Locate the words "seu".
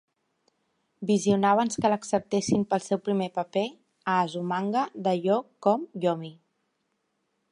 2.87-3.01